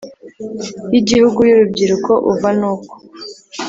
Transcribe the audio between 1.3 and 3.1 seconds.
y Urubyiruko uva n uko